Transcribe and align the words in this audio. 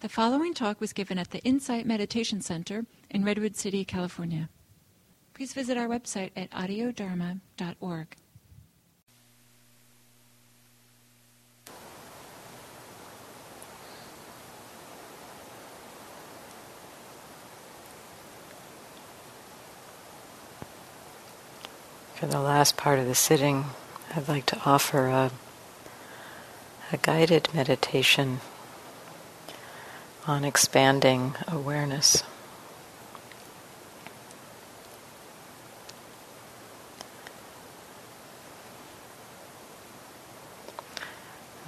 The 0.00 0.08
following 0.08 0.54
talk 0.54 0.80
was 0.80 0.94
given 0.94 1.18
at 1.18 1.30
the 1.30 1.40
Insight 1.40 1.84
Meditation 1.84 2.40
Center 2.40 2.86
in 3.10 3.22
Redwood 3.22 3.54
City, 3.54 3.84
California. 3.84 4.48
Please 5.34 5.52
visit 5.52 5.76
our 5.76 5.88
website 5.88 6.30
at 6.34 6.50
audiodharma.org. 6.52 8.16
For 22.14 22.26
the 22.26 22.40
last 22.40 22.78
part 22.78 22.98
of 22.98 23.06
the 23.06 23.14
sitting, 23.14 23.66
I'd 24.16 24.28
like 24.28 24.46
to 24.46 24.60
offer 24.64 25.08
a, 25.08 25.30
a 26.90 26.96
guided 26.96 27.50
meditation 27.52 28.40
on 30.30 30.44
expanding 30.44 31.34
awareness. 31.48 32.22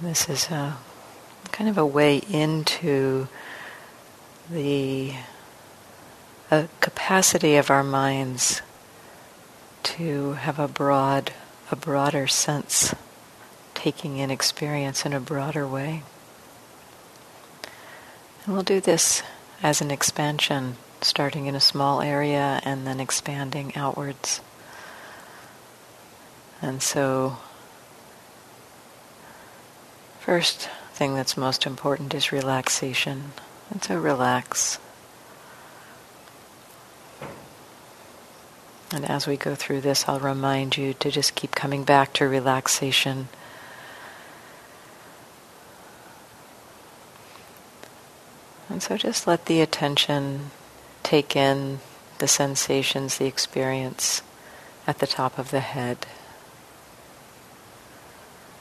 This 0.01 0.29
is 0.29 0.45
a 0.49 0.77
kind 1.51 1.69
of 1.69 1.77
a 1.77 1.85
way 1.85 2.21
into 2.29 3.27
the 4.49 5.13
capacity 6.79 7.57
of 7.57 7.69
our 7.69 7.83
minds 7.83 8.61
to 9.83 10.33
have 10.33 10.57
a 10.57 10.69
broad, 10.69 11.33
a 11.69 11.75
broader 11.75 12.27
sense, 12.27 12.95
taking 13.73 14.19
in 14.19 14.31
experience 14.31 15.05
in 15.05 15.11
a 15.11 15.19
broader 15.19 15.67
way. 15.67 16.03
We'll 18.45 18.61
do 18.61 18.81
this 18.81 19.23
as 19.61 19.79
an 19.79 19.89
expansion, 19.89 20.75
starting 21.01 21.45
in 21.45 21.55
a 21.55 21.61
small 21.61 22.01
area 22.01 22.59
and 22.65 22.85
then 22.85 22.99
expanding 22.99 23.73
outwards. 23.77 24.41
And 26.61 26.83
so, 26.83 27.37
first 30.19 30.69
thing 30.91 31.15
that's 31.15 31.37
most 31.37 31.65
important 31.65 32.13
is 32.13 32.33
relaxation. 32.33 33.31
And 33.69 33.81
so, 33.81 33.97
relax. 33.97 34.77
And 38.91 39.09
as 39.09 39.25
we 39.25 39.37
go 39.37 39.55
through 39.55 39.81
this, 39.81 40.03
I'll 40.07 40.19
remind 40.19 40.75
you 40.75 40.93
to 40.95 41.09
just 41.09 41.35
keep 41.35 41.51
coming 41.51 41.85
back 41.85 42.11
to 42.13 42.27
relaxation. 42.27 43.29
And 48.69 48.81
so 48.81 48.97
just 48.97 49.27
let 49.27 49.45
the 49.45 49.61
attention 49.61 50.51
take 51.03 51.35
in 51.35 51.79
the 52.19 52.27
sensations, 52.27 53.17
the 53.17 53.25
experience 53.25 54.21
at 54.87 54.99
the 54.99 55.07
top 55.07 55.37
of 55.37 55.51
the 55.51 55.59
head. 55.59 56.05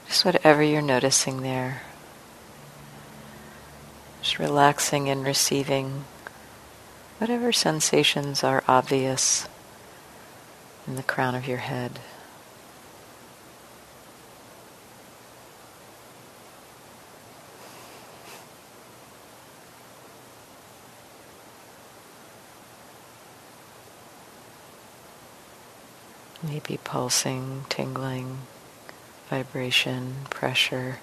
Just 0.08 0.24
whatever 0.24 0.62
you're 0.62 0.82
noticing 0.82 1.42
there. 1.42 1.82
Just 4.20 4.38
relaxing 4.38 5.08
and 5.08 5.24
receiving 5.24 6.04
whatever 7.18 7.52
sensations 7.52 8.44
are 8.44 8.64
obvious 8.68 9.48
in 10.86 10.96
the 10.96 11.02
crown 11.02 11.34
of 11.34 11.46
your 11.46 11.58
head. 11.58 12.00
Maybe 26.52 26.78
pulsing, 26.84 27.64
tingling, 27.70 28.40
vibration, 29.30 30.26
pressure. 30.28 30.98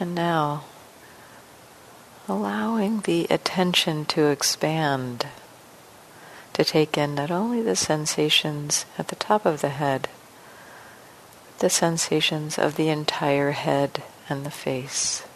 And 0.00 0.12
now 0.12 0.64
allowing 2.28 3.02
the 3.02 3.28
attention 3.30 4.04
to 4.06 4.26
expand, 4.26 5.28
to 6.54 6.64
take 6.64 6.98
in 6.98 7.14
not 7.14 7.30
only 7.30 7.62
the 7.62 7.76
sensations 7.76 8.86
at 8.98 9.06
the 9.06 9.14
top 9.14 9.46
of 9.46 9.60
the 9.60 9.68
head, 9.68 10.08
the 11.60 11.70
sensations 11.70 12.58
of 12.58 12.74
the 12.74 12.88
entire 12.88 13.52
head 13.52 14.02
and 14.28 14.44
the 14.44 14.50
face. 14.50 15.27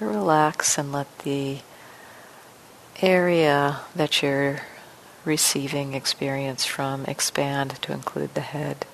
Relax 0.00 0.76
and 0.76 0.92
let 0.92 1.18
the 1.20 1.58
area 3.00 3.80
that 3.94 4.22
you're 4.22 4.60
receiving 5.24 5.94
experience 5.94 6.64
from 6.64 7.04
expand 7.06 7.80
to 7.82 7.92
include 7.92 8.34
the 8.34 8.40
head 8.40 8.86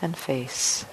and 0.00 0.16
face. 0.16 0.84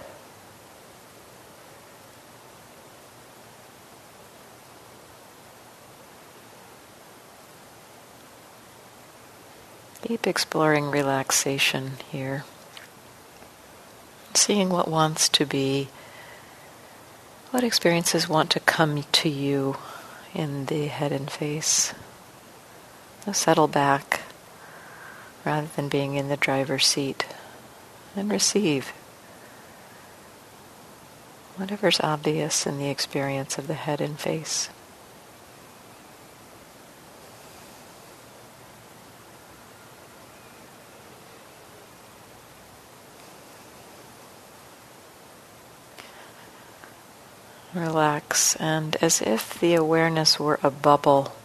Keep 10.04 10.26
exploring 10.26 10.90
relaxation 10.90 11.92
here. 12.12 12.44
Seeing 14.34 14.70
what 14.70 14.88
wants 14.88 15.30
to 15.30 15.46
be, 15.46 15.90
what 17.52 17.64
experiences 17.64 18.30
want 18.30 18.50
to 18.52 18.60
come 18.60 19.04
to 19.12 19.30
you 19.30 19.76
in 20.34 20.66
the 20.68 20.88
head 20.88 21.12
and 21.12 21.30
face. 21.30 21.94
So 23.26 23.32
settle 23.32 23.68
back 23.68 24.22
rather 25.44 25.68
than 25.76 25.90
being 25.90 26.16
in 26.16 26.30
the 26.30 26.38
driver's 26.38 26.86
seat 26.86 27.26
and 28.16 28.32
receive 28.32 28.94
whatever's 31.56 32.00
obvious 32.02 32.66
in 32.66 32.78
the 32.78 32.90
experience 32.90 33.58
of 33.58 33.68
the 33.68 33.74
head 33.74 34.00
and 34.00 34.20
face. 34.20 34.70
Relax, 47.74 48.56
and 48.56 48.96
as 49.02 49.22
if 49.22 49.60
the 49.60 49.76
awareness 49.76 50.40
were 50.40 50.60
a 50.64 50.72
bubble, 50.72 51.36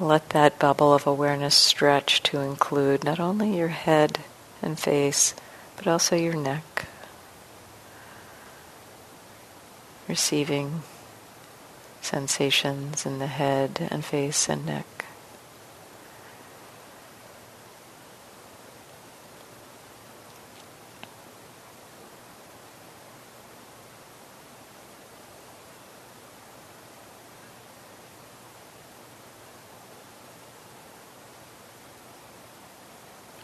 let 0.00 0.30
that 0.30 0.58
bubble 0.58 0.92
of 0.92 1.06
awareness 1.06 1.54
stretch 1.54 2.20
to 2.24 2.40
include 2.40 3.04
not 3.04 3.20
only 3.20 3.56
your 3.56 3.68
head 3.68 4.18
and 4.60 4.78
face, 4.78 5.34
but 5.76 5.86
also 5.86 6.16
your 6.16 6.34
neck. 6.34 6.86
Receiving 10.08 10.82
sensations 12.00 13.06
in 13.06 13.20
the 13.20 13.28
head 13.28 13.86
and 13.92 14.04
face 14.04 14.48
and 14.48 14.66
neck. 14.66 15.04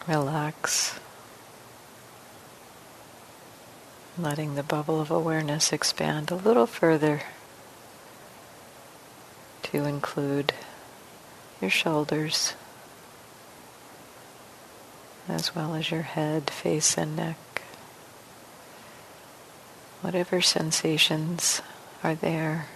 Relax. 0.06 0.98
Letting 4.18 4.54
the 4.54 4.62
bubble 4.62 5.00
of 5.00 5.10
awareness 5.10 5.72
expand 5.72 6.30
a 6.30 6.36
little 6.36 6.66
further 6.66 7.22
to 9.64 9.84
include 9.84 10.52
your 11.60 11.70
shoulders 11.70 12.54
as 15.28 15.54
well 15.54 15.74
as 15.74 15.90
your 15.90 16.02
head, 16.02 16.50
face, 16.50 16.96
and 16.96 17.16
neck. 17.16 17.36
Whatever 20.00 20.40
sensations 20.40 21.62
are 22.02 22.14
there. 22.14 22.66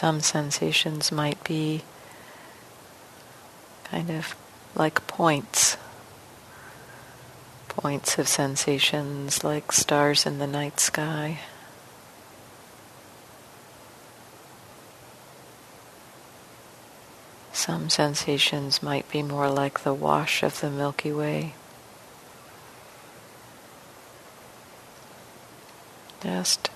some 0.00 0.20
sensations 0.20 1.12
might 1.12 1.44
be 1.44 1.82
kind 3.84 4.08
of 4.08 4.34
like 4.74 5.06
points, 5.06 5.76
points 7.68 8.18
of 8.18 8.26
sensations 8.26 9.44
like 9.44 9.70
stars 9.70 10.24
in 10.24 10.38
the 10.38 10.46
night 10.46 10.80
sky. 10.80 11.40
Some 17.52 17.90
sensations 17.90 18.82
might 18.82 19.06
be 19.10 19.22
more 19.22 19.50
like 19.50 19.80
the 19.80 19.92
wash 19.92 20.42
of 20.42 20.62
the 20.62 20.70
Milky 20.70 21.12
Way. 21.12 21.52
Just 26.22 26.70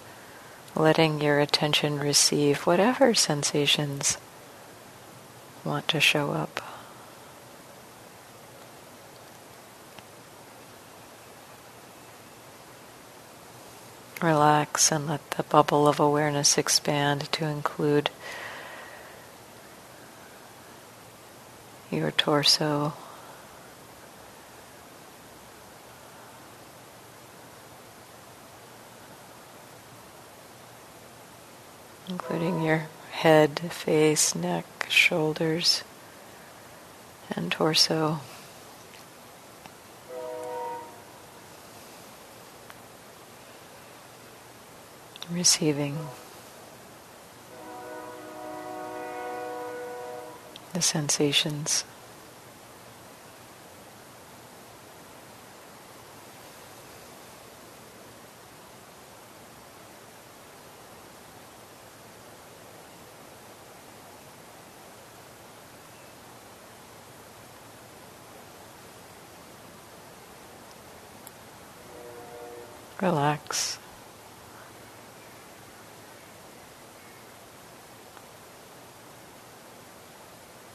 letting 0.77 1.21
your 1.21 1.41
attention 1.41 1.99
receive 1.99 2.67
whatever 2.67 3.15
sensations 3.15 4.19
want 5.65 5.89
to 5.89 6.01
show 6.01 6.33
up. 6.33 6.61
Relax 14.23 14.91
and 14.91 15.07
let 15.07 15.29
the 15.33 15.43
bubble 15.43 15.87
of 15.87 16.01
awareness 16.01 16.57
expand 16.57 17.31
to 17.33 17.45
include 17.45 18.11
your 21.91 22.11
torso. 22.11 22.95
Including 32.09 32.63
your 32.63 32.87
head, 33.25 33.59
face, 33.73 34.35
neck, 34.35 34.67
shoulders, 34.91 35.83
and 37.35 37.51
torso. 37.51 38.21
receiving 45.31 45.97
the 50.75 50.83
sensations. 50.83 51.85
Relax. 73.05 73.79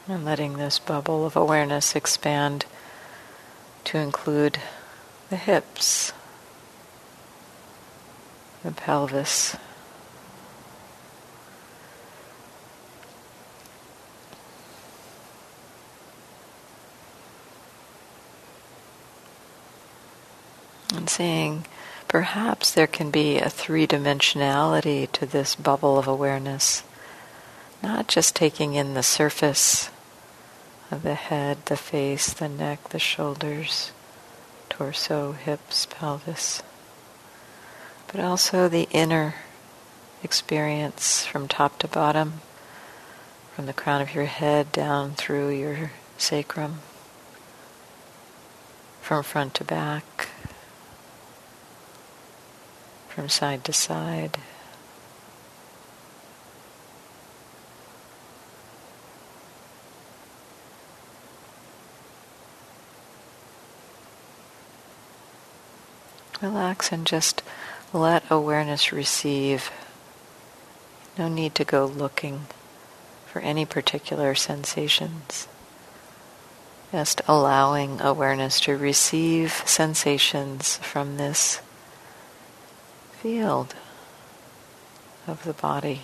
And 0.06 0.24
letting 0.24 0.56
this 0.56 0.78
bubble 0.78 1.26
of 1.26 1.34
awareness 1.34 1.96
expand 1.96 2.66
to 3.82 3.98
include 3.98 4.58
the 5.28 5.34
hips, 5.34 6.12
the 8.62 8.70
pelvis. 8.70 9.56
And 20.94 21.10
seeing 21.10 21.64
perhaps 22.10 22.72
there 22.72 22.88
can 22.88 23.08
be 23.08 23.38
a 23.38 23.48
three 23.48 23.86
dimensionality 23.86 25.10
to 25.12 25.24
this 25.24 25.54
bubble 25.54 25.96
of 25.96 26.08
awareness, 26.08 26.82
not 27.84 28.08
just 28.08 28.34
taking 28.34 28.74
in 28.74 28.94
the 28.94 29.02
surface 29.02 29.90
of 30.90 31.04
the 31.04 31.14
head, 31.14 31.56
the 31.66 31.76
face, 31.76 32.32
the 32.32 32.48
neck, 32.48 32.88
the 32.88 32.98
shoulders, 32.98 33.92
torso, 34.68 35.30
hips, 35.30 35.86
pelvis, 35.86 36.64
but 38.08 38.20
also 38.20 38.68
the 38.68 38.88
inner 38.90 39.36
experience 40.24 41.24
from 41.24 41.46
top 41.46 41.78
to 41.78 41.86
bottom, 41.86 42.40
from 43.54 43.66
the 43.66 43.72
crown 43.72 44.02
of 44.02 44.16
your 44.16 44.24
head 44.24 44.72
down 44.72 45.12
through 45.12 45.50
your 45.50 45.92
sacrum, 46.18 46.80
from 49.00 49.22
front 49.22 49.54
to 49.54 49.62
back, 49.62 50.02
from 53.10 53.28
side 53.28 53.64
to 53.64 53.72
side. 53.72 54.38
Relax 66.40 66.90
and 66.90 67.06
just 67.06 67.42
let 67.92 68.22
awareness 68.30 68.92
receive. 68.92 69.70
No 71.18 71.28
need 71.28 71.54
to 71.56 71.64
go 71.64 71.84
looking 71.84 72.46
for 73.26 73.40
any 73.42 73.66
particular 73.66 74.34
sensations. 74.34 75.48
Just 76.92 77.20
allowing 77.28 78.00
awareness 78.00 78.58
to 78.60 78.76
receive 78.76 79.52
sensations 79.66 80.78
from 80.78 81.18
this 81.18 81.60
field 83.20 83.74
of 85.26 85.44
the 85.44 85.52
body. 85.52 86.00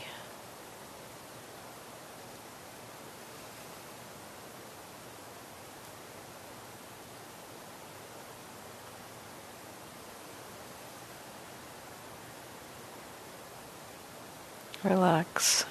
Relax 14.84 15.64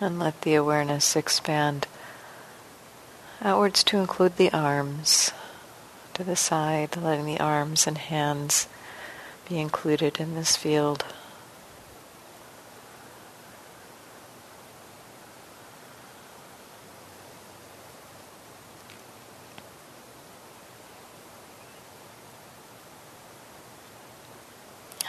and 0.00 0.20
let 0.20 0.42
the 0.42 0.54
awareness 0.54 1.16
expand 1.16 1.88
outwards 3.42 3.82
to 3.82 3.96
include 3.98 4.36
the 4.36 4.52
arms 4.52 5.32
to 6.14 6.22
the 6.22 6.36
side, 6.36 6.96
letting 6.96 7.26
the 7.26 7.40
arms 7.40 7.88
and 7.88 7.98
hands 7.98 8.68
be 9.48 9.58
included 9.58 10.20
in 10.20 10.34
this 10.34 10.56
field. 10.56 11.04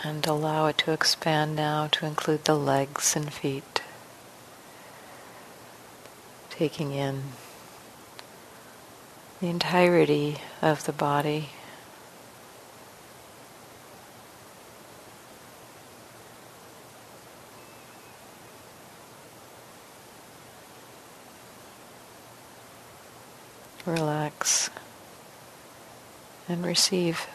And 0.02 0.26
allow 0.26 0.68
it 0.68 0.78
to 0.80 0.94
expand 0.94 1.56
now 1.56 1.88
to 1.88 2.06
include 2.06 2.46
the 2.46 2.56
legs 2.56 3.16
and 3.18 3.32
feet. 3.32 3.82
Taking 6.50 6.94
in 6.94 7.24
the 9.42 9.48
entirety 9.48 10.38
of 10.62 10.86
the 10.86 10.94
body. 10.94 11.50
Relax 23.90 24.70
and 26.48 26.64
receive. 26.64 27.28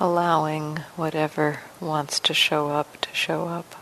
allowing 0.00 0.76
whatever 0.96 1.60
wants 1.80 2.20
to 2.20 2.34
show 2.34 2.68
up 2.68 3.00
to 3.00 3.08
show 3.14 3.48
up. 3.48 3.76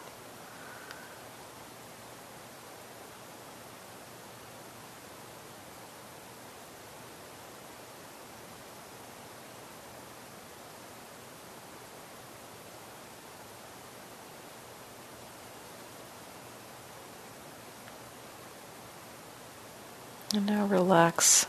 And 20.35 20.47
now 20.47 20.65
relax 21.12 21.47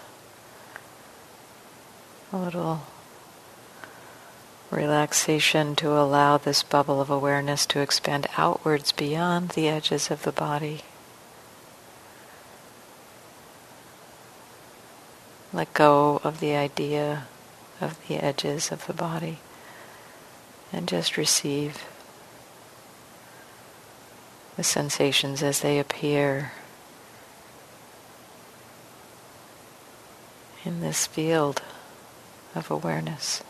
a 2.33 2.37
little 2.37 2.81
relaxation 4.69 5.73
to 5.75 5.89
allow 5.89 6.37
this 6.37 6.63
bubble 6.63 6.99
of 6.99 7.09
awareness 7.09 7.65
to 7.65 7.79
expand 7.79 8.27
outwards 8.37 8.91
beyond 8.91 9.49
the 9.49 9.69
edges 9.69 10.11
of 10.11 10.23
the 10.23 10.33
body. 10.33 10.81
Let 15.53 15.73
go 15.73 16.19
of 16.25 16.41
the 16.41 16.55
idea 16.55 17.27
of 17.79 17.97
the 18.07 18.17
edges 18.17 18.69
of 18.69 18.85
the 18.87 18.93
body 18.93 19.37
and 20.73 20.89
just 20.89 21.15
receive 21.15 21.85
the 24.57 24.63
sensations 24.63 25.41
as 25.41 25.61
they 25.61 25.79
appear 25.79 26.51
in 30.65 30.79
this 30.81 31.07
field 31.07 31.61
of 32.55 32.71
awareness. 32.71 33.43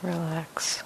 Relax. 0.00 0.84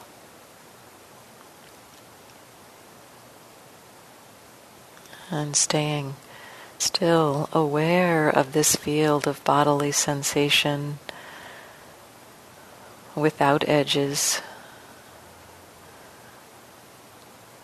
And 5.32 5.56
staying 5.56 6.16
still 6.76 7.48
aware 7.54 8.28
of 8.28 8.52
this 8.52 8.76
field 8.76 9.26
of 9.26 9.42
bodily 9.44 9.90
sensation 9.90 10.98
without 13.14 13.66
edges, 13.66 14.42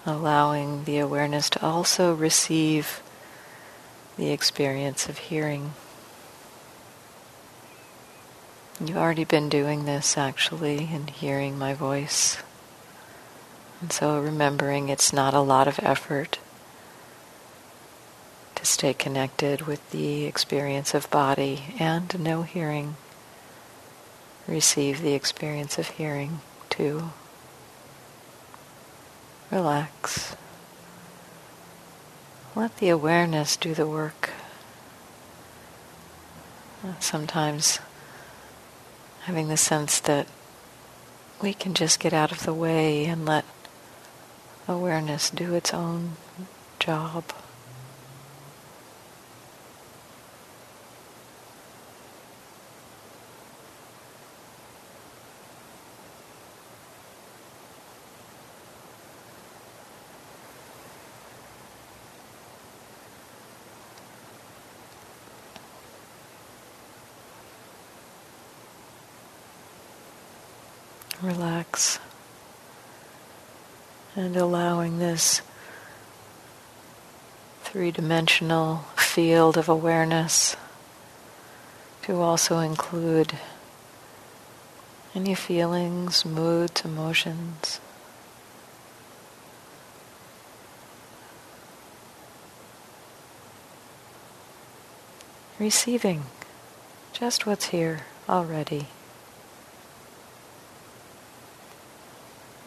allowing 0.06 0.84
the 0.84 0.98
awareness 0.98 1.50
to 1.50 1.62
also 1.62 2.14
receive 2.14 3.02
the 4.16 4.30
experience 4.30 5.06
of 5.06 5.18
hearing. 5.18 5.74
You've 8.80 8.96
already 8.96 9.24
been 9.24 9.50
doing 9.50 9.84
this 9.84 10.16
actually 10.16 10.88
and 10.90 11.10
hearing 11.10 11.58
my 11.58 11.74
voice. 11.74 12.38
And 13.82 13.92
so 13.92 14.18
remembering 14.18 14.88
it's 14.88 15.12
not 15.12 15.34
a 15.34 15.40
lot 15.40 15.68
of 15.68 15.78
effort 15.82 16.38
to 18.58 18.66
stay 18.66 18.92
connected 18.92 19.62
with 19.68 19.88
the 19.92 20.24
experience 20.24 20.92
of 20.92 21.08
body 21.12 21.62
and 21.78 22.18
no 22.18 22.42
hearing. 22.42 22.96
Receive 24.48 25.00
the 25.00 25.12
experience 25.12 25.78
of 25.78 25.90
hearing 25.90 26.40
too. 26.68 27.10
Relax. 29.52 30.34
Let 32.56 32.78
the 32.78 32.88
awareness 32.88 33.56
do 33.56 33.74
the 33.74 33.86
work. 33.86 34.30
Sometimes 36.98 37.78
having 39.22 39.46
the 39.46 39.56
sense 39.56 40.00
that 40.00 40.26
we 41.40 41.54
can 41.54 41.74
just 41.74 42.00
get 42.00 42.12
out 42.12 42.32
of 42.32 42.42
the 42.42 42.54
way 42.54 43.04
and 43.04 43.24
let 43.24 43.44
awareness 44.66 45.30
do 45.30 45.54
its 45.54 45.72
own 45.72 46.16
job. 46.80 47.22
relax 71.22 71.98
and 74.18 74.36
allowing 74.36 74.98
this 74.98 75.42
three 77.62 77.92
dimensional 77.92 78.78
field 78.96 79.56
of 79.56 79.68
awareness 79.68 80.56
to 82.02 82.20
also 82.20 82.58
include 82.58 83.38
any 85.14 85.36
feelings, 85.36 86.24
moods, 86.24 86.84
emotions. 86.84 87.78
Receiving 95.60 96.24
just 97.12 97.46
what's 97.46 97.66
here 97.66 98.00
already. 98.28 98.88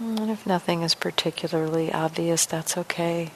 And 0.02 0.32
if 0.32 0.48
nothing 0.48 0.82
is 0.82 0.96
particularly 0.96 1.94
obvious, 1.94 2.48
that's 2.48 2.76
okay. 2.76 3.30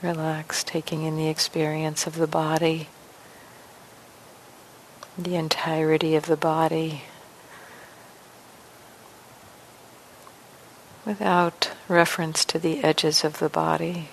Relax, 0.00 0.64
taking 0.64 1.02
in 1.02 1.18
the 1.18 1.28
experience 1.28 2.06
of 2.06 2.16
the 2.16 2.26
body, 2.26 2.88
the 5.18 5.36
entirety 5.36 6.16
of 6.16 6.24
the 6.24 6.38
body, 6.38 7.02
without 11.04 11.72
reference 11.86 12.46
to 12.46 12.58
the 12.58 12.82
edges 12.82 13.24
of 13.24 13.40
the 13.40 13.50
body. 13.50 14.08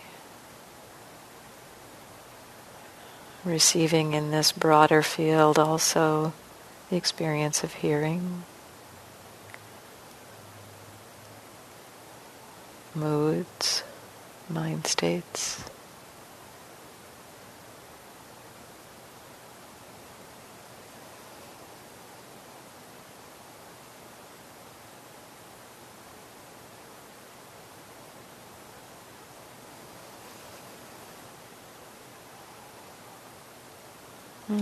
Receiving 3.45 4.13
in 4.13 4.31
this 4.31 4.51
broader 4.51 5.01
field 5.01 5.59
also 5.59 6.33
the 6.89 6.95
experience 6.95 7.63
of 7.63 7.73
hearing, 7.75 8.43
moods, 12.93 13.83
mind 14.49 14.87
states. 14.87 15.63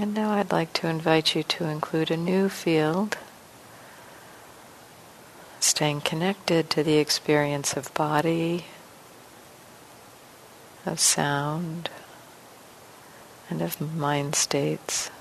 And 0.01 0.15
now 0.15 0.31
I'd 0.31 0.51
like 0.51 0.73
to 0.73 0.87
invite 0.87 1.35
you 1.35 1.43
to 1.43 1.65
include 1.65 2.09
a 2.09 2.17
new 2.17 2.49
field, 2.49 3.15
staying 5.59 6.01
connected 6.01 6.69
to 6.71 6.83
the 6.83 6.97
experience 6.97 7.77
of 7.77 7.93
body, 7.93 8.65
of 10.83 10.99
sound, 10.99 11.91
and 13.51 13.61
of 13.61 13.79
mind 13.79 14.33
states. 14.33 15.11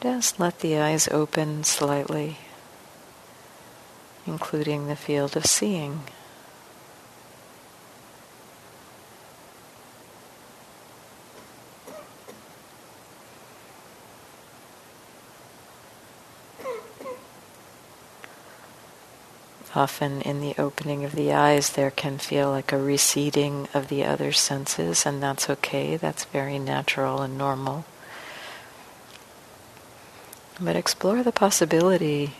Just 0.00 0.40
let 0.40 0.58
the 0.58 0.76
eyes 0.78 1.06
open 1.08 1.62
slightly, 1.62 2.38
including 4.26 4.88
the 4.88 4.96
field 4.96 5.36
of 5.36 5.46
seeing. 5.46 6.02
Often 19.74 20.20
in 20.22 20.40
the 20.40 20.54
opening 20.58 21.02
of 21.04 21.12
the 21.12 21.32
eyes, 21.32 21.70
there 21.70 21.90
can 21.90 22.18
feel 22.18 22.50
like 22.50 22.72
a 22.72 22.78
receding 22.78 23.68
of 23.72 23.88
the 23.88 24.04
other 24.04 24.30
senses, 24.30 25.06
and 25.06 25.22
that's 25.22 25.48
okay. 25.48 25.96
That's 25.96 26.24
very 26.24 26.58
natural 26.58 27.22
and 27.22 27.38
normal. 27.38 27.86
But 30.60 30.76
explore 30.76 31.22
the 31.22 31.32
possibility 31.32 32.34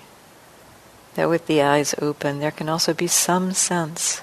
that 1.14 1.30
with 1.30 1.46
the 1.46 1.62
eyes 1.62 1.94
open, 2.00 2.40
there 2.40 2.50
can 2.50 2.68
also 2.68 2.92
be 2.92 3.06
some 3.06 3.52
sense 3.52 4.20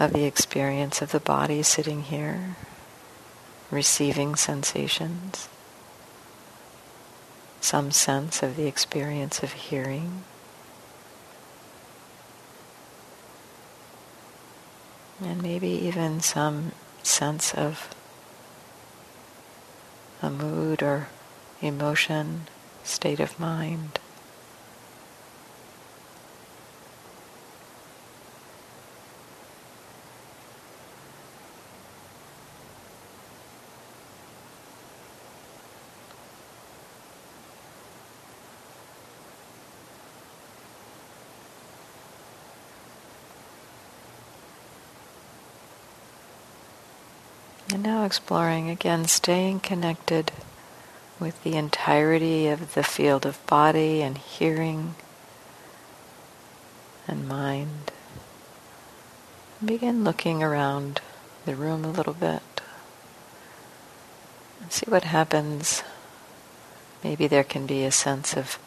of 0.00 0.12
the 0.12 0.24
experience 0.24 1.00
of 1.00 1.12
the 1.12 1.20
body 1.20 1.62
sitting 1.62 2.02
here, 2.02 2.56
receiving 3.70 4.34
sensations, 4.34 5.48
some 7.60 7.92
sense 7.92 8.42
of 8.42 8.56
the 8.56 8.66
experience 8.66 9.42
of 9.42 9.52
hearing. 9.52 10.24
And 15.22 15.42
maybe 15.42 15.68
even 15.68 16.20
some 16.20 16.72
sense 17.02 17.54
of 17.54 17.88
a 20.22 20.30
mood 20.30 20.82
or 20.82 21.08
emotion, 21.60 22.42
state 22.84 23.20
of 23.20 23.38
mind. 23.40 23.98
And 47.72 47.75
now 47.86 48.04
exploring 48.04 48.68
again, 48.68 49.04
staying 49.04 49.60
connected 49.60 50.32
with 51.20 51.40
the 51.44 51.54
entirety 51.54 52.48
of 52.48 52.74
the 52.74 52.82
field 52.82 53.24
of 53.24 53.46
body 53.46 54.02
and 54.02 54.18
hearing 54.18 54.96
and 57.06 57.28
mind. 57.28 57.92
Begin 59.64 60.02
looking 60.02 60.42
around 60.42 61.00
the 61.44 61.54
room 61.54 61.84
a 61.84 61.92
little 61.92 62.12
bit 62.12 62.42
and 64.60 64.72
see 64.72 64.90
what 64.90 65.04
happens. 65.04 65.84
Maybe 67.04 67.28
there 67.28 67.44
can 67.44 67.66
be 67.66 67.84
a 67.84 67.92
sense 67.92 68.36
of 68.36 68.58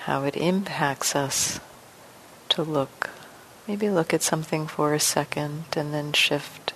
how 0.00 0.24
it 0.24 0.36
impacts 0.36 1.14
us 1.14 1.60
to 2.64 2.70
look. 2.70 3.10
Maybe 3.66 3.88
look 3.88 4.12
at 4.12 4.22
something 4.22 4.66
for 4.66 4.92
a 4.92 5.00
second 5.00 5.64
and 5.76 5.94
then 5.94 6.12
shift. 6.12 6.74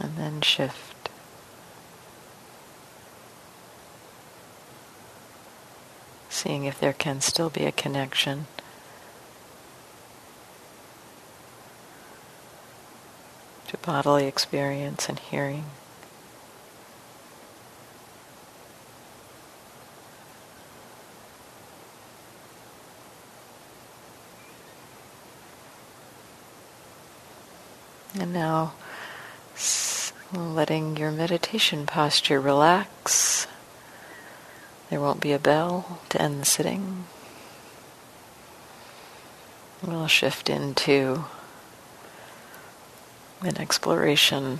And 0.00 0.16
then 0.16 0.40
shift. 0.40 1.08
Seeing 6.28 6.64
if 6.64 6.80
there 6.80 6.92
can 6.92 7.20
still 7.20 7.50
be 7.50 7.64
a 7.64 7.72
connection. 7.72 8.46
to 13.68 13.76
bodily 13.76 14.26
experience 14.26 15.10
and 15.10 15.18
hearing. 15.18 15.66
And 28.14 28.32
now 28.32 28.74
letting 30.32 30.96
your 30.96 31.10
meditation 31.10 31.86
posture 31.86 32.40
relax. 32.40 33.46
There 34.90 35.00
won't 35.00 35.20
be 35.20 35.32
a 35.32 35.38
bell 35.38 36.00
to 36.10 36.20
end 36.20 36.40
the 36.40 36.44
sitting. 36.44 37.04
We'll 39.82 40.06
shift 40.06 40.50
into 40.50 41.24
an 43.42 43.58
exploration, 43.58 44.58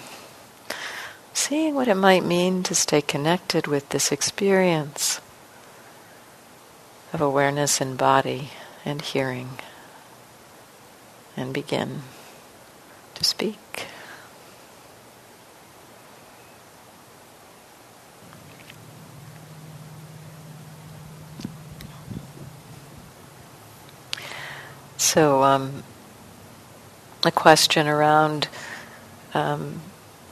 seeing 1.33 1.75
what 1.75 1.88
it 1.88 1.97
might 1.97 2.25
mean 2.25 2.62
to 2.64 2.75
stay 2.75 3.02
connected 3.02 3.67
with 3.67 3.88
this 3.88 4.12
experience 4.12 5.21
of 7.12 7.21
awareness 7.21 7.81
in 7.81 7.97
body 7.97 8.50
and 8.85 9.02
hearing, 9.02 9.59
and 11.37 11.52
begin 11.52 12.03
to 13.18 13.24
speak. 13.24 13.59
So, 24.96 25.42
um, 25.42 25.83
a 27.24 27.33
question 27.33 27.88
around 27.88 28.46
um, 29.35 29.81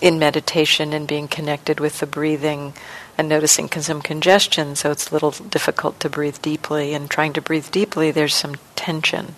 in 0.00 0.18
meditation 0.18 0.92
and 0.92 1.08
being 1.08 1.26
connected 1.26 1.80
with 1.80 1.98
the 1.98 2.06
breathing 2.06 2.72
and 3.18 3.28
noticing 3.28 3.68
some 3.68 4.00
congestion, 4.00 4.76
so 4.76 4.92
it's 4.92 5.10
a 5.10 5.12
little 5.12 5.32
difficult 5.32 5.98
to 6.00 6.08
breathe 6.08 6.40
deeply. 6.40 6.94
And 6.94 7.10
trying 7.10 7.32
to 7.32 7.40
breathe 7.40 7.70
deeply, 7.70 8.12
there's 8.12 8.34
some 8.34 8.56
tension. 8.76 9.34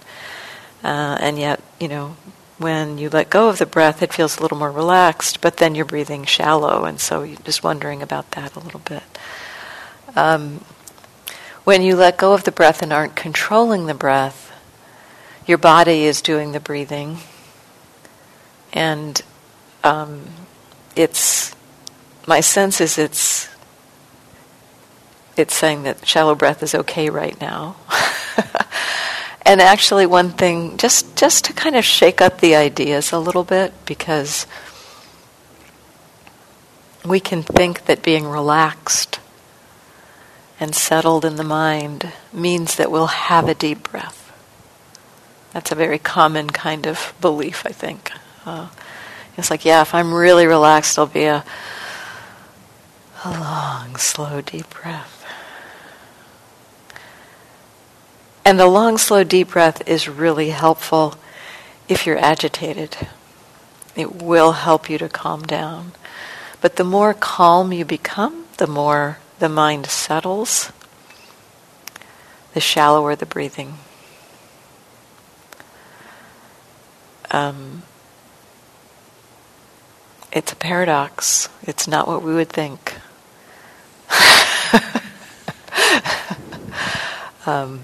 Uh, 0.85 1.17
and 1.21 1.39
yet, 1.39 1.63
you 1.81 1.89
know, 1.89 2.17
when 2.59 2.99
you 2.99 3.09
let 3.09 3.31
go 3.31 3.49
of 3.49 3.59
the 3.59 3.67
breath, 3.67 4.03
it 4.03 4.13
feels 4.13 4.39
a 4.39 4.43
little 4.43 4.59
more 4.59 4.71
relaxed, 4.71 5.41
but 5.41 5.59
then 5.59 5.75
you're 5.75 5.85
breathing 5.85 6.25
shallow, 6.25 6.85
and 6.85 7.01
so 7.01 7.23
you're 7.23 7.39
just 7.39 7.63
wondering 7.63 8.03
about 8.03 8.33
that 8.33 8.57
a 8.57 8.61
little 8.61 8.81
bit. 8.81 9.05
Um, 10.17 10.65
when 11.65 11.83
you 11.83 11.95
let 11.95 12.19
go 12.19 12.33
of 12.33 12.45
the 12.45 12.51
breath 12.51 12.83
and 12.83 12.93
aren't 12.93 13.15
controlling 13.15 13.87
the 13.87 13.95
breath, 13.95 14.53
your 15.47 15.59
body 15.59 16.05
is 16.05 16.21
doing 16.21 16.53
the 16.53 16.61
breathing, 16.61 17.19
and 18.73 19.23
um, 19.85 20.27
it's 20.97 21.55
my 22.27 22.41
sense 22.41 22.81
is 22.81 22.99
it's 22.99 23.49
it's 25.37 25.55
saying 25.55 25.85
that 25.85 26.07
shallow 26.07 26.35
breath 26.35 26.63
is 26.63 26.75
okay 26.75 27.09
right 27.09 27.41
now. 27.41 27.77
And 29.43 29.61
actually, 29.63 30.05
one 30.07 30.31
thing, 30.31 30.77
just, 30.77 31.17
just 31.17 31.47
to 31.47 31.53
kind 31.53 31.75
of 31.75 31.85
shake 31.85 32.21
up 32.21 32.41
the 32.41 32.55
ideas 32.55 33.13
a 33.13 33.19
little 33.19 33.45
bit, 33.45 33.73
because 33.87 34.47
we 37.05 37.21
can 37.21 37.43
think 37.43 37.87
that 37.87 38.03
being 38.03 38.27
relaxed 38.27 39.21
and 40.61 40.75
settled 40.75 41.25
in 41.25 41.37
the 41.37 41.45
mind 41.45 42.13
means 42.33 42.75
that 42.77 42.91
we'll 42.91 43.07
have 43.07 43.49
a 43.49 43.55
deep 43.55 43.91
breath. 43.91 44.31
That's 45.53 45.73
a 45.73 45.77
very 45.77 45.99
common 45.99 46.51
kind 46.51 46.87
of 46.87 47.15
belief, 47.21 47.65
I 47.65 47.71
think. 47.71 48.13
Uh, 48.45 48.69
it's 49.39 49.51
like, 49.51 49.65
yeah, 49.65 49.81
if 49.81 49.95
I'm 49.95 50.13
really 50.13 50.47
relaxed, 50.47 50.99
I'll 50.99 51.07
be 51.07 51.25
a, 51.25 51.45
a 53.25 53.31
long, 53.31 53.97
slow, 53.97 54.41
deep 54.43 54.69
breath. 54.69 55.18
And 58.49 58.59
the 58.59 58.67
long, 58.67 58.97
slow, 58.97 59.25
deep 59.25 59.51
breath 59.51 59.87
is 59.87 60.09
really 60.09 60.49
helpful 60.49 61.17
if 61.87 62.07
you're 62.07 62.17
agitated. 62.17 62.97
It 63.95 64.23
will 64.23 64.53
help 64.53 64.89
you 64.89 64.97
to 64.97 65.11
calm 65.11 65.43
down. 65.43 65.93
But 66.63 66.77
the 66.77 66.83
more 66.83 67.13
calm 67.13 67.75
you 67.75 67.85
become, 67.85 68.47
the 68.57 68.67
more 68.67 69.19
the 69.39 69.51
mind 69.51 69.89
settles, 69.89 70.73
the 72.55 72.61
shallower 72.61 73.15
the 73.15 73.27
breathing. 73.27 73.75
Um, 77.31 77.83
it's 80.33 80.55
a 80.55 80.57
paradox. 80.57 81.51
It's 81.65 81.87
not 81.87 82.09
what 82.09 82.23
we 82.23 82.33
would 82.33 82.49
think. 82.49 82.95
um, 87.47 87.81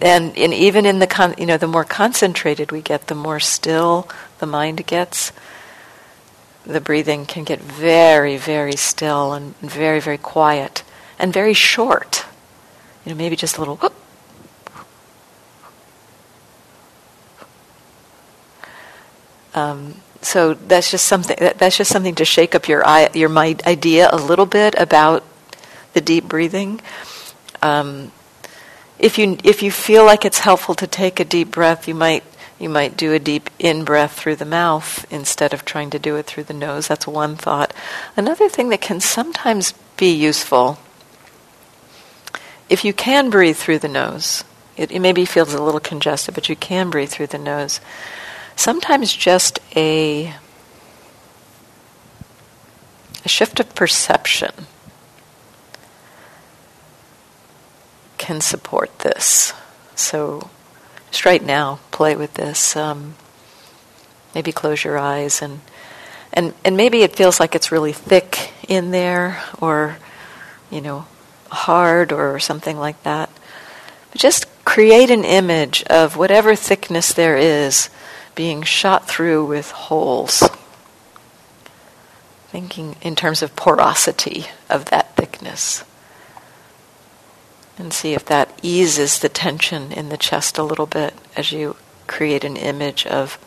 and, 0.00 0.36
and 0.36 0.54
even 0.54 0.86
in 0.86 0.98
the 0.98 1.06
con- 1.06 1.34
you 1.38 1.46
know 1.46 1.56
the 1.56 1.66
more 1.66 1.84
concentrated 1.84 2.72
we 2.72 2.80
get, 2.80 3.06
the 3.08 3.14
more 3.14 3.40
still 3.40 4.08
the 4.38 4.46
mind 4.46 4.86
gets. 4.86 5.32
The 6.64 6.80
breathing 6.80 7.26
can 7.26 7.42
get 7.42 7.60
very, 7.60 8.36
very 8.36 8.76
still 8.76 9.32
and 9.32 9.56
very, 9.58 10.00
very 10.00 10.18
quiet 10.18 10.84
and 11.18 11.32
very 11.32 11.54
short. 11.54 12.24
You 13.04 13.12
know, 13.12 13.18
maybe 13.18 13.34
just 13.34 13.56
a 13.56 13.60
little. 13.60 13.76
Whoop. 13.76 13.94
Um, 19.54 19.96
so 20.22 20.54
that's 20.54 20.90
just 20.90 21.06
something. 21.06 21.36
That's 21.38 21.76
just 21.76 21.90
something 21.90 22.14
to 22.14 22.24
shake 22.24 22.54
up 22.54 22.68
your 22.68 22.84
your 23.12 23.28
mind 23.28 23.62
idea 23.66 24.08
a 24.12 24.16
little 24.16 24.46
bit 24.46 24.74
about 24.78 25.24
the 25.92 26.00
deep 26.00 26.28
breathing. 26.28 26.80
Um, 27.60 28.12
if 28.98 29.18
you 29.18 29.38
if 29.44 29.62
you 29.62 29.70
feel 29.70 30.04
like 30.04 30.24
it's 30.24 30.40
helpful 30.40 30.74
to 30.76 30.86
take 30.86 31.20
a 31.20 31.24
deep 31.24 31.50
breath, 31.50 31.88
you 31.88 31.94
might 31.94 32.24
you 32.58 32.68
might 32.68 32.96
do 32.96 33.12
a 33.12 33.18
deep 33.18 33.50
in 33.58 33.84
breath 33.84 34.12
through 34.12 34.36
the 34.36 34.44
mouth 34.44 35.04
instead 35.10 35.52
of 35.52 35.64
trying 35.64 35.90
to 35.90 35.98
do 35.98 36.16
it 36.16 36.26
through 36.26 36.44
the 36.44 36.54
nose. 36.54 36.88
That's 36.88 37.06
one 37.06 37.36
thought. 37.36 37.74
Another 38.16 38.48
thing 38.48 38.68
that 38.68 38.80
can 38.80 39.00
sometimes 39.00 39.72
be 39.96 40.12
useful 40.12 40.78
if 42.72 42.86
you 42.86 42.94
can 42.94 43.28
breathe 43.28 43.56
through 43.58 43.80
the 43.80 43.88
nose, 43.88 44.44
it, 44.78 44.90
it 44.90 45.00
maybe 45.00 45.26
feels 45.26 45.52
a 45.52 45.62
little 45.62 45.78
congested, 45.78 46.34
but 46.34 46.48
you 46.48 46.56
can 46.56 46.88
breathe 46.88 47.10
through 47.10 47.26
the 47.26 47.36
nose. 47.36 47.80
Sometimes 48.56 49.14
just 49.14 49.58
a 49.76 50.34
a 53.24 53.28
shift 53.28 53.60
of 53.60 53.74
perception 53.74 54.52
can 58.22 58.40
support 58.40 59.00
this. 59.00 59.52
So 59.96 60.48
just 61.10 61.24
right 61.24 61.44
now, 61.44 61.80
play 61.90 62.14
with 62.14 62.34
this. 62.34 62.76
Um, 62.76 63.16
maybe 64.32 64.52
close 64.52 64.84
your 64.84 64.96
eyes 64.96 65.42
and 65.42 65.60
and 66.32 66.54
and 66.64 66.76
maybe 66.76 67.02
it 67.02 67.16
feels 67.16 67.40
like 67.40 67.56
it's 67.56 67.72
really 67.72 67.92
thick 67.92 68.52
in 68.68 68.92
there, 68.92 69.42
or 69.60 69.98
you 70.70 70.80
know, 70.80 71.04
hard 71.50 72.12
or 72.12 72.38
something 72.38 72.78
like 72.78 73.02
that. 73.02 73.28
But 74.12 74.20
just 74.20 74.46
create 74.64 75.10
an 75.10 75.24
image 75.24 75.82
of 75.90 76.16
whatever 76.16 76.54
thickness 76.54 77.12
there 77.12 77.36
is 77.36 77.90
being 78.36 78.62
shot 78.62 79.08
through 79.08 79.46
with 79.46 79.72
holes. 79.72 80.44
Thinking 82.50 82.94
in 83.02 83.16
terms 83.16 83.42
of 83.42 83.56
porosity 83.56 84.46
of 84.70 84.84
that 84.86 85.16
thickness. 85.16 85.82
And 87.78 87.92
see 87.92 88.14
if 88.14 88.24
that 88.26 88.58
eases 88.62 89.18
the 89.18 89.28
tension 89.28 89.92
in 89.92 90.08
the 90.08 90.16
chest 90.16 90.58
a 90.58 90.62
little 90.62 90.86
bit 90.86 91.14
as 91.36 91.52
you 91.52 91.76
create 92.06 92.44
an 92.44 92.56
image 92.56 93.06
of 93.06 93.38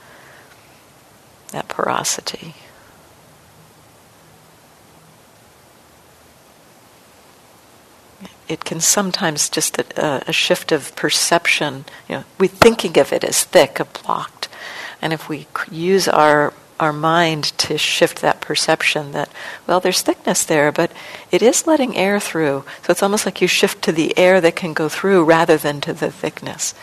that 1.51 1.67
porosity. 1.67 2.55
It 8.47 8.63
can 8.63 8.79
sometimes 8.79 9.49
just 9.49 9.77
a, 9.79 10.23
a, 10.27 10.33
shift 10.33 10.71
of 10.71 10.95
perception. 10.95 11.85
You 12.07 12.15
know, 12.15 12.23
we're 12.37 12.47
thinking 12.47 12.97
of 12.99 13.11
it 13.11 13.23
as 13.23 13.43
thick, 13.43 13.79
a 13.79 13.85
blocked, 13.85 14.49
and 15.01 15.13
if 15.13 15.27
we 15.29 15.47
use 15.71 16.07
our 16.07 16.53
our 16.79 16.93
mind 16.93 17.45
to 17.57 17.77
shift 17.77 18.21
that 18.21 18.41
perception 18.41 19.11
that 19.13 19.29
well, 19.65 19.79
there's 19.79 20.01
thickness 20.01 20.43
there, 20.43 20.71
but 20.71 20.91
it 21.31 21.41
is 21.41 21.67
letting 21.67 21.95
air 21.95 22.19
through. 22.19 22.65
So 22.83 22.91
it's 22.91 23.03
almost 23.03 23.25
like 23.25 23.41
you 23.41 23.47
shift 23.47 23.81
to 23.83 23.91
the 23.91 24.17
air 24.17 24.41
that 24.41 24.55
can 24.55 24.73
go 24.73 24.89
through 24.89 25.23
rather 25.23 25.57
than 25.57 25.81
to 25.81 25.93
the 25.93 26.11
thickness. 26.11 26.73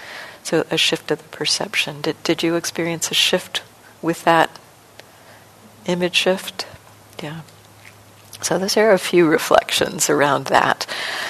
So 0.42 0.64
a 0.70 0.76
shift 0.76 1.11
of 1.11 1.18
the 1.18 1.37
perception. 1.37 2.00
Did 2.00 2.22
did 2.22 2.42
you 2.42 2.57
experience 2.57 3.11
a 3.11 3.14
shift 3.14 3.62
with 4.00 4.24
that 4.24 4.50
image 5.87 6.16
shift? 6.16 6.66
Yeah. 7.22 7.42
So 8.40 8.59
those 8.59 8.76
are 8.76 8.90
a 8.90 8.98
few 8.98 9.28
reflections 9.28 10.11
around 10.11 10.46
that. 10.46 10.87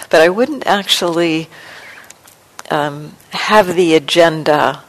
But 0.08 0.22
I 0.22 0.30
wouldn't 0.30 0.66
actually 0.66 1.48
um, 2.70 3.16
have 3.30 3.74
the 3.74 3.94
agenda. 3.94 4.82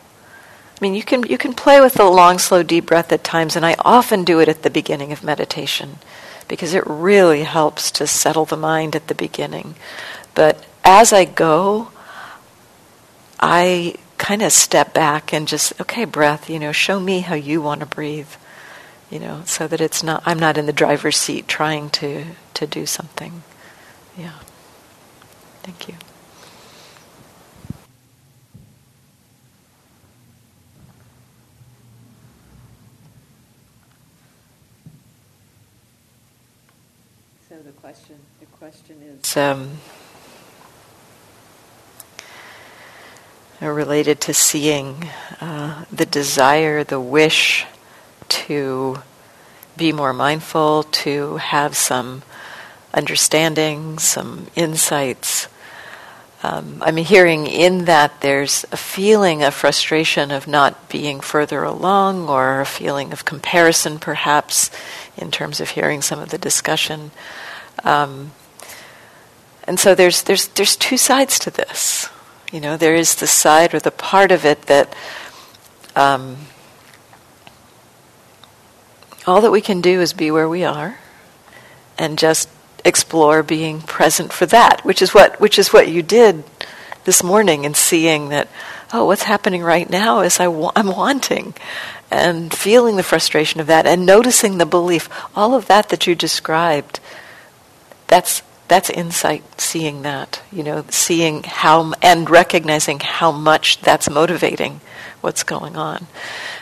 I 0.84 0.86
mean, 0.86 0.96
you 0.96 1.04
can, 1.04 1.24
you 1.24 1.38
can 1.38 1.54
play 1.54 1.80
with 1.80 1.94
the 1.94 2.04
long, 2.04 2.40
slow, 2.40 2.62
deep 2.62 2.88
breath 2.88 3.14
at 3.14 3.24
times, 3.24 3.56
and 3.56 3.66
I 3.66 3.78
often 3.80 4.26
do 4.26 4.42
it 4.42 4.50
at 4.50 4.64
the 4.64 4.70
beginning 4.70 5.14
of 5.14 5.24
meditation 5.24 6.00
because 6.50 6.74
it 6.74 6.84
really 6.86 7.44
helps 7.44 7.90
to 7.92 8.06
settle 8.06 8.44
the 8.44 8.58
mind 8.58 8.94
at 8.94 9.08
the 9.08 9.16
beginning. 9.16 9.76
But 10.36 10.62
as 10.84 11.14
I 11.14 11.24
go, 11.24 11.88
I 13.40 13.96
kind 14.18 14.42
of 14.42 14.52
step 14.52 14.94
back 14.94 15.32
and 15.32 15.48
just, 15.48 15.80
okay, 15.80 16.04
breath, 16.04 16.50
you 16.50 16.60
know, 16.60 16.74
show 16.74 17.00
me 17.00 17.22
how 17.22 17.36
you 17.36 17.62
want 17.62 17.80
to 17.80 17.86
breathe 17.86 18.28
you 19.10 19.20
know, 19.20 19.44
so 19.46 19.68
that 19.68 19.80
it's 19.80 20.02
not 20.02 20.24
I'm 20.26 20.40
not 20.40 20.58
in 20.58 20.66
the 20.66 20.74
driver's 20.74 21.18
seat 21.18 21.48
trying 21.48 21.92
to 21.92 22.26
to 22.56 22.66
do 22.66 22.88
something. 22.88 23.44
Yeah. 24.18 24.40
Thank 25.62 25.88
you. 25.88 25.94
Question 37.94 38.18
the 38.40 38.46
question 38.58 38.96
is 39.04 39.38
um, 39.38 39.70
related 43.62 44.20
to 44.20 44.34
seeing 44.34 45.08
uh, 45.40 45.86
the 45.92 46.08
desire, 46.08 46.84
the 46.84 47.00
wish 47.00 47.68
to 48.30 48.98
be 49.78 49.92
more 49.92 50.12
mindful, 50.12 50.82
to 50.84 51.38
have 51.38 51.78
some 51.78 52.24
understanding, 52.96 54.00
some 54.00 54.48
insights. 54.56 55.48
Um, 56.42 56.82
I'm 56.82 56.98
hearing 56.98 57.46
in 57.46 57.86
that 57.86 58.22
there's 58.22 58.66
a 58.72 58.78
feeling 58.78 59.44
of 59.44 59.54
frustration 59.54 60.32
of 60.32 60.48
not 60.48 60.90
being 60.90 61.20
further 61.20 61.64
along, 61.64 62.28
or 62.28 62.60
a 62.62 62.66
feeling 62.66 63.14
of 63.14 63.24
comparison, 63.24 64.00
perhaps, 64.00 64.72
in 65.16 65.30
terms 65.30 65.62
of 65.62 65.70
hearing 65.70 66.02
some 66.02 66.18
of 66.18 66.30
the 66.30 66.40
discussion. 66.40 67.12
Um, 67.84 68.32
and 69.66 69.80
so 69.80 69.96
there's 69.96 70.24
there's 70.24 70.48
there's 70.50 70.76
two 70.76 70.98
sides 70.98 71.40
to 71.40 71.50
this. 71.50 72.10
You 72.52 72.60
know, 72.60 72.78
there 72.78 72.96
is 72.96 73.16
the 73.16 73.28
side 73.28 73.74
or 73.74 73.80
the 73.80 73.92
part 73.92 74.32
of 74.32 74.46
it 74.46 74.64
that 74.64 74.94
um, 75.96 76.38
all 79.26 79.42
that 79.42 79.52
we 79.52 79.62
can 79.62 79.82
do 79.82 80.02
is 80.02 80.14
be 80.14 80.32
where 80.32 80.50
we 80.50 80.64
are 80.64 81.00
and 81.98 82.18
just 82.18 82.50
explore 82.86 83.42
being 83.44 83.82
present 83.82 84.34
for 84.34 84.46
that, 84.48 84.84
which 84.84 85.02
is 85.02 85.14
what 85.14 85.40
which 85.40 85.58
is 85.58 85.72
what 85.72 85.88
you 85.88 86.04
did 86.04 86.44
this 87.06 87.24
morning 87.24 87.66
in 87.66 87.74
seeing 87.74 88.30
that 88.30 88.48
oh 88.92 89.06
what's 89.06 89.24
happening 89.24 89.64
right 89.64 89.90
now 89.90 90.22
is 90.22 90.40
I 90.40 90.48
wa- 90.48 90.72
I'm 90.76 90.88
wanting 90.88 91.54
and 92.12 92.54
feeling 92.54 92.96
the 92.96 93.04
frustration 93.04 93.60
of 93.60 93.68
that 93.68 93.86
and 93.86 94.06
noticing 94.06 94.58
the 94.58 94.66
belief 94.66 95.10
all 95.36 95.54
of 95.54 95.68
that 95.68 95.90
that 95.90 96.08
you 96.08 96.16
described 96.16 97.00
that's 98.14 98.44
that's 98.68 98.90
insight 98.90 99.44
seeing 99.60 100.04
that 100.04 100.42
you 100.52 100.64
know 100.64 100.86
seeing 100.90 101.44
how 101.44 101.94
and 102.02 102.30
recognizing 102.30 103.00
how 103.00 103.32
much 103.32 103.82
that's 103.82 104.10
motivating 104.10 104.82
what's 105.22 105.44
going 105.44 105.76
on 105.76 106.08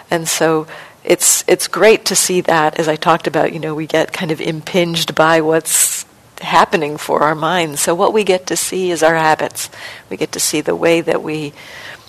and 0.10 0.28
so 0.28 0.68
it's 1.04 1.44
it's 1.48 1.68
great 1.68 2.06
to 2.06 2.16
see 2.16 2.42
that 2.42 2.80
as 2.80 2.88
I 2.88 2.96
talked 2.96 3.28
about, 3.28 3.54
you 3.54 3.60
know, 3.60 3.74
we 3.74 3.88
get 3.88 4.14
kind 4.14 4.32
of 4.32 4.40
impinged 4.40 5.16
by 5.16 5.42
what's 5.42 6.06
happening 6.40 6.98
for 6.98 7.24
our 7.24 7.36
minds. 7.36 7.82
So 7.82 7.96
what 7.96 8.14
we 8.14 8.24
get 8.24 8.48
to 8.48 8.56
see 8.56 8.92
is 8.92 9.02
our 9.02 9.16
habits. 9.16 9.70
We 10.10 10.18
get 10.18 10.32
to 10.34 10.40
see 10.40 10.62
the 10.62 10.76
way 10.76 11.02
that 11.02 11.24
we 11.24 11.54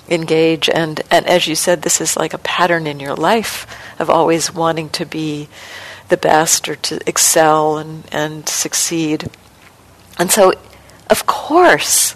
engage 0.08 0.68
and 0.68 1.00
and 1.12 1.24
as 1.26 1.46
you 1.46 1.54
said 1.54 1.80
this 1.82 2.00
is 2.00 2.16
like 2.16 2.34
a 2.34 2.38
pattern 2.38 2.88
in 2.88 2.98
your 2.98 3.14
life 3.14 3.66
of 4.00 4.10
always 4.10 4.52
wanting 4.52 4.90
to 4.90 5.06
be 5.06 5.48
the 6.12 6.16
best 6.16 6.68
or 6.68 6.76
to 6.76 7.00
excel 7.08 7.78
and 7.78 8.04
and 8.12 8.48
succeed. 8.48 9.28
And 10.18 10.30
so 10.30 10.52
of 11.10 11.26
course 11.26 12.14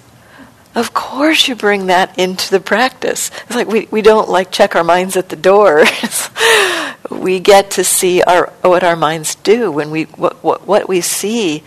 of 0.76 0.92
course, 0.92 1.48
you 1.48 1.56
bring 1.56 1.86
that 1.86 2.18
into 2.18 2.50
the 2.50 2.60
practice. 2.60 3.30
It's 3.46 3.56
like 3.56 3.66
we, 3.66 3.88
we 3.90 4.02
don't 4.02 4.28
like 4.28 4.50
check 4.50 4.76
our 4.76 4.84
minds 4.84 5.16
at 5.16 5.30
the 5.30 5.34
door. 5.34 5.84
we 7.10 7.40
get 7.40 7.70
to 7.72 7.82
see 7.82 8.22
our, 8.22 8.52
what 8.60 8.84
our 8.84 8.94
minds 8.94 9.36
do 9.36 9.72
when 9.72 9.90
we 9.90 10.04
what, 10.04 10.44
what, 10.44 10.66
what 10.66 10.86
we 10.86 11.00
see 11.00 11.62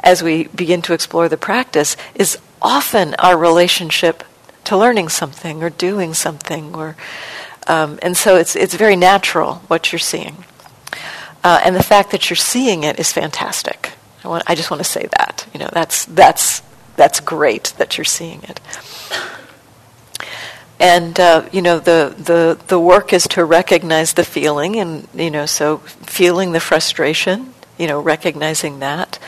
as 0.00 0.24
we 0.24 0.48
begin 0.48 0.82
to 0.82 0.92
explore 0.92 1.28
the 1.28 1.36
practice 1.36 1.96
is 2.16 2.36
often 2.60 3.14
our 3.20 3.38
relationship 3.38 4.24
to 4.64 4.76
learning 4.76 5.08
something 5.08 5.62
or 5.62 5.70
doing 5.70 6.12
something 6.12 6.74
or 6.74 6.96
um, 7.68 7.98
and 8.02 8.16
so 8.16 8.36
it's 8.36 8.56
it's 8.56 8.74
very 8.74 8.96
natural 8.96 9.56
what 9.68 9.92
you're 9.92 10.00
seeing 10.00 10.44
uh, 11.44 11.60
and 11.64 11.76
the 11.76 11.82
fact 11.82 12.10
that 12.10 12.28
you're 12.28 12.36
seeing 12.36 12.84
it 12.84 12.98
is 12.98 13.12
fantastic 13.12 13.92
I, 14.24 14.28
want, 14.28 14.44
I 14.46 14.54
just 14.54 14.70
want 14.70 14.82
to 14.82 14.88
say 14.88 15.06
that 15.18 15.46
you 15.52 15.60
know 15.60 15.68
that's 15.72 16.04
that's 16.06 16.62
that's 16.96 17.20
great 17.20 17.72
that 17.78 17.96
you're 17.96 18.04
seeing 18.04 18.42
it. 18.42 18.60
And 20.80 21.18
uh, 21.18 21.48
you 21.52 21.62
know 21.62 21.78
the, 21.78 22.14
the 22.18 22.58
the 22.66 22.78
work 22.78 23.12
is 23.12 23.24
to 23.28 23.44
recognize 23.44 24.12
the 24.14 24.24
feeling, 24.24 24.76
and 24.76 25.08
you 25.14 25.30
know 25.30 25.46
so 25.46 25.78
feeling 25.78 26.52
the 26.52 26.60
frustration, 26.60 27.54
you 27.78 27.86
know 27.86 28.00
recognizing 28.00 28.80
that, 28.80 29.18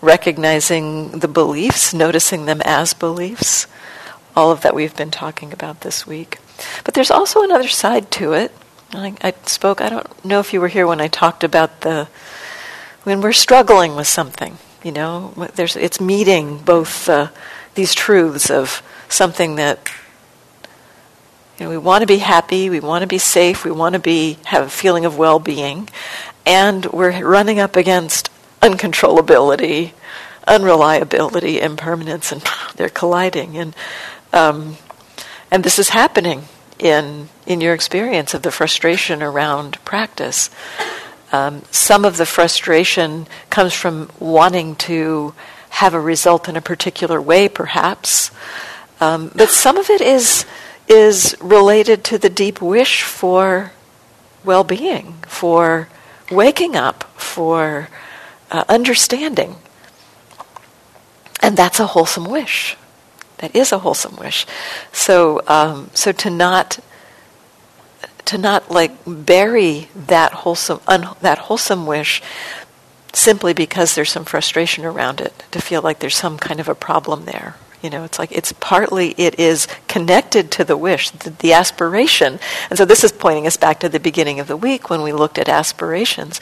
recognizing 0.00 1.18
the 1.18 1.28
beliefs, 1.28 1.92
noticing 1.92 2.46
them 2.46 2.62
as 2.64 2.94
beliefs, 2.94 3.66
all 4.34 4.50
of 4.50 4.62
that 4.62 4.74
we've 4.74 4.96
been 4.96 5.10
talking 5.10 5.52
about 5.52 5.82
this 5.82 6.06
week. 6.06 6.38
But 6.84 6.94
there's 6.94 7.10
also 7.10 7.42
another 7.42 7.68
side 7.68 8.10
to 8.12 8.32
it. 8.32 8.52
I, 8.92 9.14
I 9.22 9.34
spoke. 9.46 9.80
I 9.80 9.88
don't 9.88 10.24
know 10.24 10.40
if 10.40 10.52
you 10.52 10.60
were 10.60 10.68
here 10.68 10.86
when 10.86 11.00
I 11.00 11.08
talked 11.08 11.44
about 11.44 11.82
the 11.82 12.08
when 13.04 13.20
we're 13.20 13.32
struggling 13.32 13.96
with 13.96 14.06
something 14.06 14.58
you 14.82 14.92
know, 14.92 15.34
there's, 15.54 15.76
it's 15.76 16.00
meeting 16.00 16.58
both 16.58 17.08
uh, 17.08 17.28
these 17.74 17.94
truths 17.94 18.50
of 18.50 18.82
something 19.08 19.56
that 19.56 19.90
you 21.58 21.64
know, 21.64 21.70
we 21.70 21.78
want 21.78 22.02
to 22.02 22.06
be 22.06 22.18
happy, 22.18 22.70
we 22.70 22.78
want 22.78 23.02
to 23.02 23.08
be 23.08 23.18
safe, 23.18 23.64
we 23.64 23.72
want 23.72 23.94
to 23.94 23.98
be 23.98 24.38
have 24.44 24.66
a 24.66 24.70
feeling 24.70 25.04
of 25.04 25.18
well-being, 25.18 25.88
and 26.46 26.86
we're 26.86 27.24
running 27.24 27.58
up 27.58 27.74
against 27.74 28.30
uncontrollability, 28.62 29.92
unreliability, 30.46 31.60
impermanence, 31.60 32.30
and 32.30 32.42
they're 32.76 32.88
colliding. 32.88 33.58
And 33.58 33.74
um, 34.32 34.76
and 35.50 35.64
this 35.64 35.78
is 35.78 35.88
happening 35.88 36.44
in 36.78 37.28
in 37.46 37.60
your 37.60 37.74
experience 37.74 38.34
of 38.34 38.42
the 38.42 38.50
frustration 38.50 39.22
around 39.22 39.82
practice. 39.84 40.50
Um, 41.32 41.62
some 41.70 42.04
of 42.04 42.16
the 42.16 42.26
frustration 42.26 43.26
comes 43.50 43.74
from 43.74 44.10
wanting 44.18 44.76
to 44.76 45.34
have 45.70 45.94
a 45.94 46.00
result 46.00 46.48
in 46.48 46.56
a 46.56 46.60
particular 46.60 47.20
way, 47.20 47.48
perhaps, 47.48 48.30
um, 49.00 49.30
but 49.34 49.50
some 49.50 49.76
of 49.76 49.90
it 49.90 50.00
is 50.00 50.46
is 50.88 51.36
related 51.40 52.02
to 52.04 52.18
the 52.18 52.30
deep 52.30 52.62
wish 52.62 53.02
for 53.02 53.72
well-being, 54.44 55.14
for 55.26 55.88
waking 56.30 56.76
up, 56.76 57.04
for 57.20 57.88
uh, 58.50 58.64
understanding, 58.68 59.56
and 61.42 61.56
that's 61.56 61.78
a 61.78 61.88
wholesome 61.88 62.24
wish. 62.24 62.76
That 63.38 63.54
is 63.54 63.72
a 63.72 63.78
wholesome 63.78 64.16
wish. 64.16 64.46
So, 64.92 65.42
um, 65.46 65.90
so 65.94 66.12
to 66.12 66.30
not 66.30 66.78
to 68.26 68.36
not 68.36 68.70
like 68.70 68.92
bury 69.06 69.88
that 69.94 70.32
wholesome 70.32 70.80
un, 70.86 71.08
that 71.22 71.38
wholesome 71.38 71.86
wish 71.86 72.20
simply 73.14 73.54
because 73.54 73.94
there's 73.94 74.10
some 74.10 74.26
frustration 74.26 74.84
around 74.84 75.20
it 75.20 75.44
to 75.50 75.62
feel 75.62 75.80
like 75.80 76.00
there's 76.00 76.16
some 76.16 76.36
kind 76.36 76.60
of 76.60 76.68
a 76.68 76.74
problem 76.74 77.24
there 77.24 77.56
You 77.82 77.90
know, 77.90 78.02
it's 78.04 78.18
like 78.18 78.32
it's 78.32 78.52
partly 78.52 79.14
it 79.16 79.38
is 79.38 79.68
connected 79.86 80.50
to 80.52 80.64
the 80.64 80.76
wish, 80.76 81.10
the, 81.10 81.30
the, 81.30 81.52
aspiration. 81.52 82.40
And 82.70 82.78
so 82.78 82.84
this 82.84 83.04
is 83.04 83.12
pointing 83.12 83.46
us 83.46 83.56
back 83.56 83.78
to 83.80 83.88
the 83.88 84.00
beginning 84.00 84.40
of 84.40 84.48
the 84.48 84.56
week 84.56 84.90
when 84.90 85.02
we 85.02 85.12
looked 85.12 85.38
at 85.38 85.48
aspirations. 85.48 86.40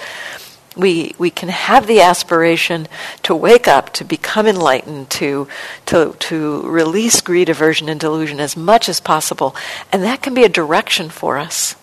We, 0.77 1.15
we 1.19 1.31
can 1.31 1.49
have 1.49 1.87
the 1.87 2.03
aspiration 2.03 2.87
to 3.23 3.35
wake 3.35 3.67
up, 3.67 3.93
to 3.95 4.05
become 4.05 4.47
enlightened, 4.47 5.09
to, 5.11 5.49
to, 5.87 6.15
to 6.19 6.63
release 6.69 7.23
greed, 7.23 7.49
aversion, 7.49 7.89
and 7.89 7.99
delusion 7.99 8.41
as 8.41 8.57
much 8.57 8.89
as 8.89 9.01
possible. 9.01 9.57
And 9.91 10.03
that 10.03 10.21
can 10.23 10.35
be 10.35 10.45
a 10.45 10.51
direction 10.51 11.09
for 11.09 11.39
us. 11.39 11.77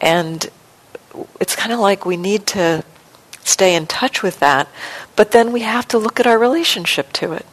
And 0.00 0.50
it's 1.40 1.54
kind 1.54 1.72
of 1.72 1.78
like 1.78 2.04
we 2.04 2.16
need 2.16 2.46
to 2.48 2.84
stay 3.44 3.74
in 3.74 3.86
touch 3.86 4.22
with 4.22 4.40
that, 4.40 4.68
but 5.16 5.30
then 5.30 5.52
we 5.52 5.60
have 5.60 5.86
to 5.88 5.98
look 5.98 6.18
at 6.18 6.26
our 6.26 6.38
relationship 6.38 7.12
to 7.12 7.32
it. 7.32 7.46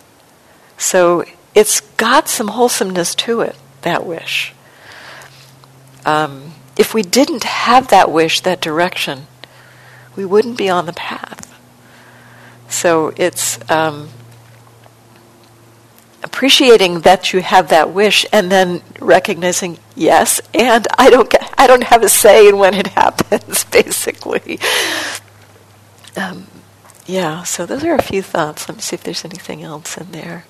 So 0.78 1.26
it's 1.54 1.82
got 1.82 2.28
some 2.28 2.47
wholesomeness 2.47 3.13
to 3.15 3.41
it, 3.41 3.56
that 3.82 4.06
wish. 4.06 4.54
Um, 6.06 6.54
if 6.78 6.93
we 6.93 7.04
didn't 7.04 7.43
have 7.43 7.89
that 7.89 8.10
wish, 8.10 8.41
that 8.41 8.62
direction, 8.62 9.28
we 10.15 10.26
wouldn't 10.26 10.58
be 10.58 10.69
on 10.69 10.86
the 10.86 10.93
path. 10.93 11.47
So 12.69 13.13
it's 13.17 13.60
um, 13.69 14.10
appreciating 16.24 17.02
that 17.02 17.34
you 17.34 17.41
have 17.41 17.69
that 17.69 17.91
wish, 17.93 18.26
and 18.32 18.52
then 18.52 18.82
recognizing, 19.00 19.78
yes, 19.95 20.41
and 20.54 20.88
I 20.97 21.10
don't 21.10 21.30
get, 21.30 21.54
I 21.58 21.67
don't 21.67 21.84
have 21.84 22.04
a 22.04 22.10
say 22.10 22.47
in 22.47 22.58
when 22.58 22.74
it 22.74 22.88
happens. 23.02 23.65
Basically, 23.65 24.60
um, 26.15 26.47
yeah. 27.06 27.43
So 27.43 27.65
those 27.65 27.84
are 27.84 27.93
a 27.93 28.02
few 28.02 28.21
thoughts. 28.21 28.69
Let 28.69 28.78
me 28.78 28.82
see 28.82 28.95
if 28.95 29.04
there's 29.04 29.26
anything 29.26 29.63
else 29.63 29.97
in 29.97 30.12
there. 30.12 30.45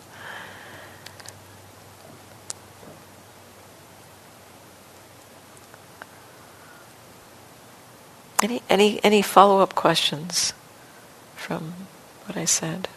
Any 8.41 8.61
any 8.69 9.03
any 9.03 9.21
follow 9.21 9.59
up 9.59 9.75
questions 9.75 10.53
from 11.35 11.87
what 12.25 12.37
I 12.37 12.45
said? 12.45 12.87